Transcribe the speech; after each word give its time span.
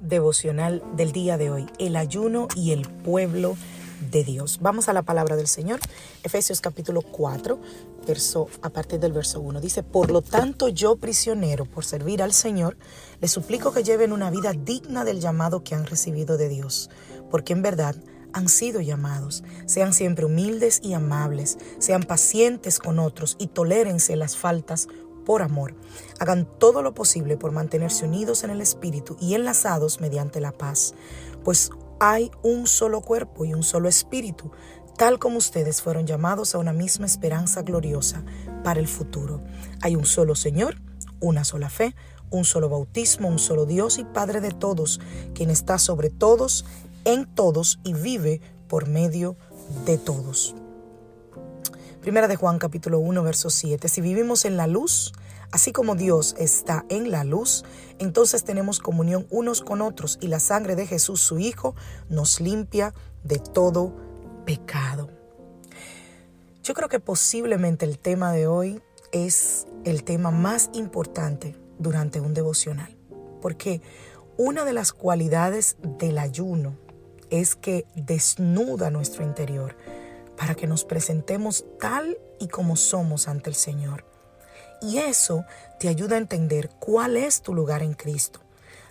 Devocional 0.00 0.82
del 0.94 1.10
día 1.10 1.36
de 1.38 1.50
hoy, 1.50 1.66
el 1.78 1.96
ayuno 1.96 2.46
y 2.54 2.70
el 2.70 2.88
pueblo 2.88 3.56
de 4.12 4.22
Dios. 4.22 4.60
Vamos 4.62 4.88
a 4.88 4.92
la 4.92 5.02
palabra 5.02 5.34
del 5.34 5.48
Señor. 5.48 5.80
Efesios 6.22 6.60
capítulo 6.60 7.02
4, 7.02 7.58
verso, 8.06 8.48
a 8.62 8.70
partir 8.70 9.00
del 9.00 9.12
verso 9.12 9.40
1. 9.40 9.60
Dice, 9.60 9.82
por 9.82 10.12
lo 10.12 10.22
tanto 10.22 10.68
yo 10.68 10.96
prisionero 10.96 11.64
por 11.64 11.84
servir 11.84 12.22
al 12.22 12.32
Señor, 12.32 12.76
les 13.20 13.32
suplico 13.32 13.72
que 13.72 13.82
lleven 13.82 14.12
una 14.12 14.30
vida 14.30 14.52
digna 14.52 15.04
del 15.04 15.20
llamado 15.20 15.64
que 15.64 15.74
han 15.74 15.84
recibido 15.84 16.36
de 16.36 16.48
Dios, 16.48 16.90
porque 17.28 17.52
en 17.52 17.62
verdad 17.62 17.96
han 18.32 18.48
sido 18.48 18.80
llamados. 18.80 19.42
Sean 19.66 19.92
siempre 19.92 20.26
humildes 20.26 20.80
y 20.80 20.92
amables, 20.92 21.58
sean 21.80 22.04
pacientes 22.04 22.78
con 22.78 23.00
otros 23.00 23.36
y 23.40 23.48
tolérense 23.48 24.14
las 24.14 24.36
faltas 24.36 24.86
por 25.28 25.42
amor. 25.42 25.74
Hagan 26.20 26.48
todo 26.58 26.80
lo 26.80 26.94
posible 26.94 27.36
por 27.36 27.52
mantenerse 27.52 28.06
unidos 28.06 28.44
en 28.44 28.50
el 28.50 28.62
Espíritu 28.62 29.14
y 29.20 29.34
enlazados 29.34 30.00
mediante 30.00 30.40
la 30.40 30.52
paz, 30.52 30.94
pues 31.44 31.68
hay 32.00 32.30
un 32.42 32.66
solo 32.66 33.02
cuerpo 33.02 33.44
y 33.44 33.52
un 33.52 33.62
solo 33.62 33.90
espíritu, 33.90 34.52
tal 34.96 35.18
como 35.18 35.36
ustedes 35.36 35.82
fueron 35.82 36.06
llamados 36.06 36.54
a 36.54 36.58
una 36.58 36.72
misma 36.72 37.04
esperanza 37.04 37.60
gloriosa 37.60 38.24
para 38.64 38.80
el 38.80 38.88
futuro. 38.88 39.42
Hay 39.82 39.96
un 39.96 40.06
solo 40.06 40.34
Señor, 40.34 40.76
una 41.20 41.44
sola 41.44 41.68
fe, 41.68 41.94
un 42.30 42.46
solo 42.46 42.70
bautismo, 42.70 43.28
un 43.28 43.38
solo 43.38 43.66
Dios 43.66 43.98
y 43.98 44.04
Padre 44.04 44.40
de 44.40 44.52
todos, 44.52 44.98
quien 45.34 45.50
está 45.50 45.76
sobre 45.78 46.08
todos, 46.08 46.64
en 47.04 47.26
todos 47.26 47.80
y 47.84 47.92
vive 47.92 48.40
por 48.66 48.88
medio 48.88 49.36
de 49.84 49.98
todos. 49.98 50.54
Primera 52.08 52.26
de 52.26 52.36
Juan 52.36 52.58
capítulo 52.58 53.00
1 53.00 53.22
verso 53.22 53.50
7. 53.50 53.86
Si 53.86 54.00
vivimos 54.00 54.46
en 54.46 54.56
la 54.56 54.66
luz, 54.66 55.12
Así 55.52 55.72
como 55.72 55.94
Dios 55.94 56.34
está 56.38 56.86
en 56.88 57.10
la 57.10 57.22
luz, 57.22 57.66
entonces 57.98 58.44
tenemos 58.44 58.78
comunión 58.80 59.26
unos 59.28 59.60
con 59.60 59.82
otros 59.82 60.16
y 60.22 60.28
la 60.28 60.40
sangre 60.40 60.74
de 60.74 60.86
Jesús, 60.86 61.20
su 61.20 61.38
Hijo, 61.38 61.74
nos 62.08 62.40
limpia 62.40 62.94
de 63.24 63.38
todo 63.38 63.94
pecado. 64.46 65.10
Yo 66.62 66.72
creo 66.72 66.88
que 66.88 66.98
posiblemente 66.98 67.84
el 67.84 67.98
tema 67.98 68.32
de 68.32 68.46
hoy 68.46 68.80
es 69.12 69.66
el 69.84 70.02
tema 70.02 70.30
más 70.30 70.70
importante 70.72 71.56
durante 71.78 72.20
un 72.20 72.32
devocional, 72.32 72.96
porque 73.42 73.82
una 74.38 74.64
de 74.64 74.72
las 74.72 74.94
cualidades 74.94 75.76
del 75.82 76.16
ayuno 76.16 76.74
es 77.28 77.54
que 77.54 77.84
desnuda 77.94 78.90
nuestro 78.90 79.24
interior 79.24 79.76
para 80.38 80.54
que 80.54 80.68
nos 80.68 80.84
presentemos 80.84 81.64
tal 81.80 82.16
y 82.38 82.46
como 82.46 82.76
somos 82.76 83.26
ante 83.26 83.50
el 83.50 83.56
Señor. 83.56 84.04
Y 84.80 84.98
eso 84.98 85.44
te 85.80 85.88
ayuda 85.88 86.14
a 86.14 86.20
entender 86.20 86.70
cuál 86.78 87.16
es 87.16 87.42
tu 87.42 87.52
lugar 87.52 87.82
en 87.82 87.94
Cristo. 87.94 88.40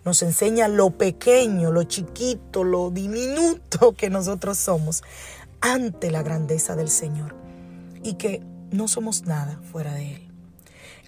Nos 0.03 0.21
enseña 0.21 0.67
lo 0.67 0.91
pequeño, 0.91 1.71
lo 1.71 1.83
chiquito, 1.83 2.65
lo 2.65 2.91
diminuto 2.91 3.93
que 3.97 4.09
nosotros 4.09 4.57
somos 4.57 5.03
ante 5.61 6.11
la 6.11 6.21
grandeza 6.21 6.75
del 6.75 6.89
Señor 6.89 7.33
y 8.03 8.15
que 8.15 8.43
no 8.69 8.89
somos 8.89 9.23
nada 9.23 9.59
fuera 9.71 9.93
de 9.93 10.15
Él. 10.15 10.31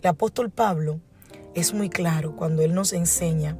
El 0.01 0.07
apóstol 0.07 0.49
Pablo 0.49 1.01
es 1.53 1.73
muy 1.73 1.89
claro 1.89 2.37
cuando 2.37 2.61
Él 2.61 2.73
nos 2.73 2.93
enseña 2.93 3.57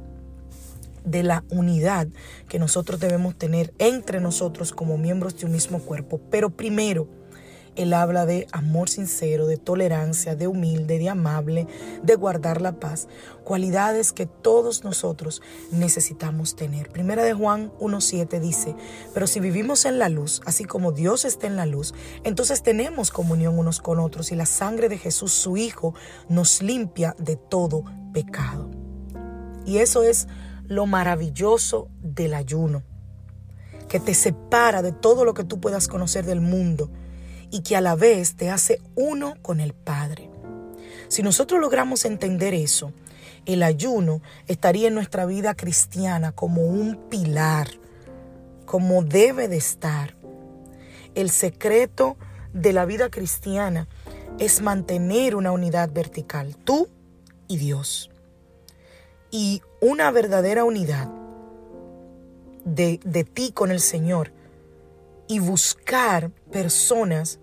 de 1.04 1.22
la 1.22 1.44
unidad 1.50 2.08
que 2.48 2.58
nosotros 2.58 3.00
debemos 3.00 3.36
tener 3.36 3.72
entre 3.78 4.20
nosotros 4.20 4.72
como 4.72 4.98
miembros 4.98 5.38
de 5.38 5.46
un 5.46 5.52
mismo 5.52 5.80
cuerpo. 5.80 6.20
Pero 6.30 6.50
primero, 6.50 7.08
él 7.76 7.94
habla 7.94 8.26
de 8.26 8.46
amor 8.52 8.88
sincero, 8.88 9.46
de 9.46 9.56
tolerancia, 9.56 10.34
de 10.34 10.48
humilde, 10.48 10.98
de 10.98 11.08
amable, 11.08 11.66
de 12.02 12.14
guardar 12.16 12.60
la 12.60 12.80
paz, 12.80 13.08
cualidades 13.44 14.12
que 14.12 14.26
todos 14.26 14.84
nosotros 14.84 15.40
necesitamos 15.70 16.56
tener. 16.56 16.90
Primera 16.90 17.22
de 17.22 17.32
Juan 17.32 17.72
1.7 17.78 18.40
dice, 18.40 18.74
pero 19.14 19.26
si 19.26 19.40
vivimos 19.40 19.84
en 19.84 19.98
la 19.98 20.08
luz, 20.08 20.42
así 20.44 20.64
como 20.64 20.92
Dios 20.92 21.24
está 21.24 21.46
en 21.46 21.56
la 21.56 21.66
luz, 21.66 21.94
entonces 22.24 22.62
tenemos 22.62 23.10
comunión 23.10 23.58
unos 23.58 23.80
con 23.80 24.00
otros 24.00 24.32
y 24.32 24.36
la 24.36 24.46
sangre 24.46 24.88
de 24.88 24.98
Jesús, 24.98 25.32
su 25.32 25.56
Hijo, 25.56 25.94
nos 26.28 26.62
limpia 26.62 27.14
de 27.18 27.36
todo 27.36 27.84
pecado. 28.12 28.70
Y 29.64 29.78
eso 29.78 30.02
es 30.02 30.26
lo 30.70 30.86
maravilloso 30.86 31.88
del 32.00 32.32
ayuno, 32.32 32.84
que 33.88 33.98
te 33.98 34.14
separa 34.14 34.82
de 34.82 34.92
todo 34.92 35.24
lo 35.24 35.34
que 35.34 35.42
tú 35.42 35.60
puedas 35.60 35.88
conocer 35.88 36.24
del 36.24 36.40
mundo 36.40 36.92
y 37.50 37.62
que 37.62 37.74
a 37.74 37.80
la 37.80 37.96
vez 37.96 38.36
te 38.36 38.50
hace 38.50 38.80
uno 38.94 39.34
con 39.42 39.58
el 39.58 39.74
Padre. 39.74 40.30
Si 41.08 41.24
nosotros 41.24 41.60
logramos 41.60 42.04
entender 42.04 42.54
eso, 42.54 42.92
el 43.46 43.64
ayuno 43.64 44.22
estaría 44.46 44.86
en 44.86 44.94
nuestra 44.94 45.26
vida 45.26 45.56
cristiana 45.56 46.30
como 46.30 46.62
un 46.62 47.08
pilar, 47.08 47.66
como 48.64 49.02
debe 49.02 49.48
de 49.48 49.56
estar. 49.56 50.14
El 51.16 51.30
secreto 51.30 52.16
de 52.52 52.72
la 52.72 52.84
vida 52.84 53.10
cristiana 53.10 53.88
es 54.38 54.62
mantener 54.62 55.34
una 55.34 55.50
unidad 55.50 55.90
vertical, 55.92 56.54
tú 56.54 56.88
y 57.48 57.56
Dios. 57.56 58.09
Y 59.30 59.62
una 59.80 60.10
verdadera 60.10 60.64
unidad 60.64 61.08
de, 62.64 63.00
de 63.04 63.24
ti 63.24 63.52
con 63.52 63.70
el 63.70 63.80
Señor 63.80 64.32
y 65.28 65.38
buscar 65.38 66.30
personas 66.50 67.38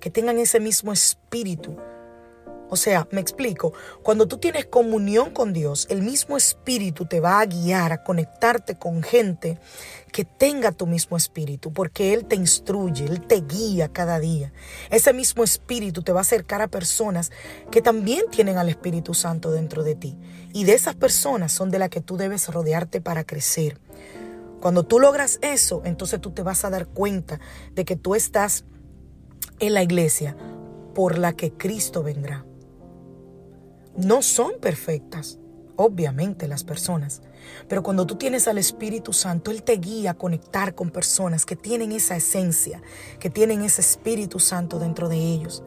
que 0.00 0.10
tengan 0.10 0.38
ese 0.38 0.58
mismo 0.58 0.92
espíritu. 0.92 1.76
O 2.72 2.76
sea, 2.76 3.06
me 3.10 3.20
explico, 3.20 3.74
cuando 4.02 4.26
tú 4.26 4.38
tienes 4.38 4.64
comunión 4.64 5.28
con 5.28 5.52
Dios, 5.52 5.86
el 5.90 6.00
mismo 6.00 6.38
espíritu 6.38 7.04
te 7.04 7.20
va 7.20 7.40
a 7.40 7.44
guiar 7.44 7.92
a 7.92 8.02
conectarte 8.02 8.78
con 8.78 9.02
gente 9.02 9.58
que 10.10 10.24
tenga 10.24 10.72
tu 10.72 10.86
mismo 10.86 11.18
espíritu, 11.18 11.70
porque 11.70 12.14
Él 12.14 12.24
te 12.24 12.34
instruye, 12.34 13.04
Él 13.04 13.20
te 13.26 13.42
guía 13.42 13.88
cada 13.88 14.18
día. 14.20 14.54
Ese 14.88 15.12
mismo 15.12 15.44
espíritu 15.44 16.02
te 16.02 16.12
va 16.12 16.20
a 16.20 16.22
acercar 16.22 16.62
a 16.62 16.68
personas 16.68 17.30
que 17.70 17.82
también 17.82 18.22
tienen 18.30 18.56
al 18.56 18.70
Espíritu 18.70 19.12
Santo 19.12 19.50
dentro 19.50 19.82
de 19.82 19.94
ti. 19.94 20.16
Y 20.54 20.64
de 20.64 20.72
esas 20.72 20.94
personas 20.94 21.52
son 21.52 21.70
de 21.70 21.78
las 21.78 21.90
que 21.90 22.00
tú 22.00 22.16
debes 22.16 22.48
rodearte 22.48 23.02
para 23.02 23.24
crecer. 23.24 23.78
Cuando 24.62 24.84
tú 24.84 24.98
logras 24.98 25.38
eso, 25.42 25.82
entonces 25.84 26.22
tú 26.22 26.30
te 26.30 26.42
vas 26.42 26.64
a 26.64 26.70
dar 26.70 26.86
cuenta 26.86 27.38
de 27.74 27.84
que 27.84 27.96
tú 27.96 28.14
estás 28.14 28.64
en 29.58 29.74
la 29.74 29.82
iglesia 29.82 30.38
por 30.94 31.18
la 31.18 31.34
que 31.34 31.52
Cristo 31.52 32.02
vendrá. 32.02 32.46
No 33.96 34.22
son 34.22 34.52
perfectas, 34.60 35.38
obviamente 35.76 36.48
las 36.48 36.64
personas, 36.64 37.22
pero 37.68 37.82
cuando 37.82 38.06
tú 38.06 38.16
tienes 38.16 38.48
al 38.48 38.58
Espíritu 38.58 39.12
Santo, 39.12 39.50
Él 39.50 39.62
te 39.62 39.76
guía 39.76 40.12
a 40.12 40.14
conectar 40.14 40.74
con 40.74 40.90
personas 40.90 41.44
que 41.44 41.56
tienen 41.56 41.92
esa 41.92 42.16
esencia, 42.16 42.82
que 43.18 43.30
tienen 43.30 43.62
ese 43.62 43.80
Espíritu 43.80 44.38
Santo 44.38 44.78
dentro 44.78 45.08
de 45.08 45.16
ellos. 45.16 45.62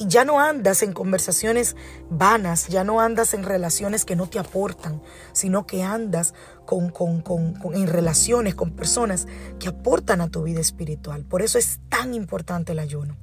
Y 0.00 0.06
ya 0.06 0.24
no 0.24 0.38
andas 0.38 0.84
en 0.84 0.92
conversaciones 0.92 1.74
vanas, 2.08 2.68
ya 2.68 2.84
no 2.84 3.00
andas 3.00 3.34
en 3.34 3.42
relaciones 3.42 4.04
que 4.04 4.14
no 4.14 4.28
te 4.28 4.38
aportan, 4.38 5.02
sino 5.32 5.66
que 5.66 5.82
andas 5.82 6.34
con, 6.66 6.92
en 7.74 7.86
relaciones 7.88 8.54
con 8.54 8.70
personas 8.70 9.26
que 9.58 9.68
aportan 9.68 10.20
a 10.20 10.28
tu 10.28 10.44
vida 10.44 10.60
espiritual. 10.60 11.24
Por 11.24 11.42
eso 11.42 11.58
es 11.58 11.80
tan 11.88 12.14
importante 12.14 12.72
el 12.72 12.78
ayuno. 12.78 13.16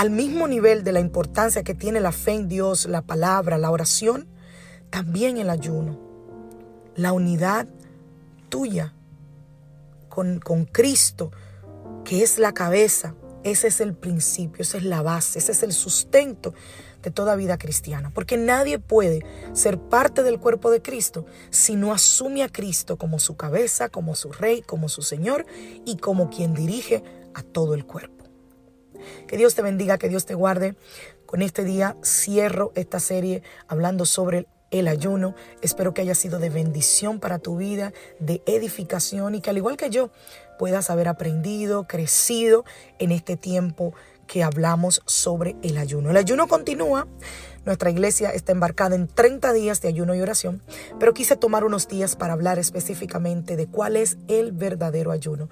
Al 0.00 0.08
mismo 0.08 0.48
nivel 0.48 0.82
de 0.82 0.92
la 0.92 1.00
importancia 1.00 1.62
que 1.62 1.74
tiene 1.74 2.00
la 2.00 2.10
fe 2.10 2.32
en 2.32 2.48
Dios, 2.48 2.86
la 2.86 3.02
palabra, 3.02 3.58
la 3.58 3.70
oración, 3.70 4.26
también 4.88 5.36
el 5.36 5.50
ayuno. 5.50 6.00
La 6.96 7.12
unidad 7.12 7.68
tuya 8.48 8.94
con, 10.08 10.40
con 10.40 10.64
Cristo, 10.64 11.32
que 12.02 12.22
es 12.22 12.38
la 12.38 12.54
cabeza 12.54 13.14
Ese 13.44 13.68
es 13.68 13.82
el 13.82 13.92
principio, 13.92 14.62
esa 14.62 14.78
es 14.78 14.84
la 14.84 15.02
base, 15.02 15.38
ese 15.38 15.52
es 15.52 15.62
el 15.62 15.74
sustento 15.74 16.54
de 17.02 17.10
toda 17.10 17.36
vida 17.36 17.58
cristiana. 17.58 18.08
Porque 18.08 18.38
nadie 18.38 18.78
puede 18.78 19.22
ser 19.52 19.78
parte 19.78 20.22
del 20.22 20.40
cuerpo 20.40 20.70
de 20.70 20.80
Cristo 20.80 21.26
si 21.50 21.76
no 21.76 21.92
asume 21.92 22.42
a 22.42 22.48
Cristo 22.48 22.96
como 22.96 23.18
su 23.18 23.36
cabeza, 23.36 23.90
como 23.90 24.14
su 24.14 24.32
rey, 24.32 24.62
como 24.62 24.88
su 24.88 25.02
Señor 25.02 25.44
y 25.84 25.98
como 25.98 26.30
quien 26.30 26.54
dirige 26.54 27.04
a 27.34 27.42
todo 27.42 27.74
el 27.74 27.84
cuerpo. 27.84 28.29
Que 29.26 29.36
Dios 29.36 29.54
te 29.54 29.62
bendiga, 29.62 29.98
que 29.98 30.08
Dios 30.08 30.26
te 30.26 30.34
guarde. 30.34 30.74
Con 31.26 31.42
este 31.42 31.64
día 31.64 31.96
cierro 32.02 32.72
esta 32.74 33.00
serie 33.00 33.42
hablando 33.68 34.04
sobre 34.04 34.46
el 34.70 34.88
ayuno. 34.88 35.34
Espero 35.62 35.94
que 35.94 36.02
haya 36.02 36.14
sido 36.14 36.38
de 36.38 36.50
bendición 36.50 37.20
para 37.20 37.38
tu 37.38 37.56
vida, 37.56 37.92
de 38.18 38.42
edificación 38.46 39.34
y 39.34 39.40
que 39.40 39.50
al 39.50 39.56
igual 39.56 39.76
que 39.76 39.90
yo 39.90 40.10
puedas 40.58 40.90
haber 40.90 41.08
aprendido, 41.08 41.86
crecido 41.86 42.64
en 42.98 43.12
este 43.12 43.36
tiempo 43.36 43.94
que 44.26 44.42
hablamos 44.44 45.02
sobre 45.06 45.56
el 45.62 45.76
ayuno. 45.76 46.10
El 46.10 46.16
ayuno 46.16 46.46
continúa. 46.46 47.08
Nuestra 47.64 47.90
iglesia 47.90 48.30
está 48.30 48.52
embarcada 48.52 48.94
en 48.96 49.06
30 49.06 49.52
días 49.52 49.80
de 49.82 49.88
ayuno 49.88 50.14
y 50.14 50.20
oración, 50.20 50.62
pero 50.98 51.12
quise 51.12 51.36
tomar 51.36 51.64
unos 51.64 51.88
días 51.88 52.16
para 52.16 52.32
hablar 52.32 52.58
específicamente 52.58 53.56
de 53.56 53.66
cuál 53.66 53.96
es 53.96 54.18
el 54.28 54.52
verdadero 54.52 55.10
ayuno. 55.10 55.48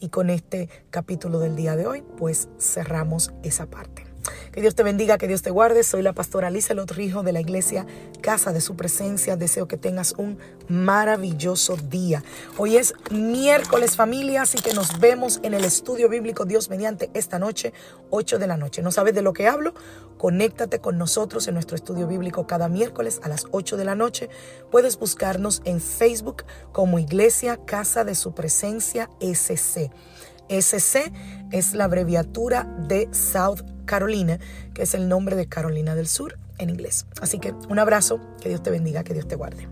Y 0.00 0.08
con 0.08 0.30
este 0.30 0.68
capítulo 0.90 1.38
del 1.38 1.54
día 1.54 1.76
de 1.76 1.86
hoy, 1.86 2.02
pues 2.18 2.48
cerramos 2.58 3.32
esa 3.42 3.66
parte. 3.66 4.11
Que 4.52 4.60
Dios 4.60 4.74
te 4.74 4.82
bendiga, 4.82 5.18
que 5.18 5.28
Dios 5.28 5.42
te 5.42 5.50
guarde. 5.50 5.82
Soy 5.82 6.02
la 6.02 6.12
pastora 6.12 6.50
Lisa 6.50 6.74
Lotrijo 6.74 7.22
de 7.22 7.32
la 7.32 7.40
iglesia 7.40 7.86
Casa 8.20 8.52
de 8.52 8.60
Su 8.60 8.76
Presencia. 8.76 9.36
Deseo 9.36 9.66
que 9.66 9.76
tengas 9.76 10.14
un 10.18 10.38
maravilloso 10.68 11.76
día. 11.76 12.22
Hoy 12.58 12.76
es 12.76 12.94
miércoles 13.10 13.96
familia, 13.96 14.42
así 14.42 14.58
que 14.58 14.74
nos 14.74 15.00
vemos 15.00 15.40
en 15.42 15.54
el 15.54 15.64
estudio 15.64 16.08
bíblico 16.08 16.44
Dios 16.44 16.70
mediante 16.70 17.10
esta 17.14 17.38
noche, 17.38 17.72
8 18.10 18.38
de 18.38 18.46
la 18.46 18.56
noche. 18.56 18.82
¿No 18.82 18.92
sabes 18.92 19.14
de 19.14 19.22
lo 19.22 19.32
que 19.32 19.48
hablo? 19.48 19.74
Conéctate 20.18 20.80
con 20.80 20.98
nosotros 20.98 21.48
en 21.48 21.54
nuestro 21.54 21.74
estudio 21.74 22.06
bíblico 22.06 22.46
cada 22.46 22.68
miércoles 22.68 23.20
a 23.22 23.28
las 23.28 23.46
8 23.50 23.76
de 23.76 23.84
la 23.84 23.94
noche. 23.94 24.28
Puedes 24.70 24.98
buscarnos 24.98 25.62
en 25.64 25.80
Facebook 25.80 26.44
como 26.72 26.98
Iglesia 26.98 27.58
Casa 27.64 28.04
de 28.04 28.14
Su 28.14 28.34
Presencia 28.34 29.10
SC. 29.20 29.90
SC 30.48 31.12
es 31.50 31.72
la 31.72 31.84
abreviatura 31.84 32.64
de 32.86 33.08
South 33.12 33.62
Carolina, 33.92 34.38
que 34.72 34.84
es 34.84 34.94
el 34.94 35.06
nombre 35.06 35.36
de 35.36 35.44
Carolina 35.44 35.94
del 35.94 36.08
Sur 36.08 36.38
en 36.56 36.70
inglés. 36.70 37.04
Así 37.20 37.38
que 37.38 37.52
un 37.68 37.78
abrazo, 37.78 38.20
que 38.40 38.48
Dios 38.48 38.62
te 38.62 38.70
bendiga, 38.70 39.04
que 39.04 39.12
Dios 39.12 39.28
te 39.28 39.36
guarde. 39.36 39.68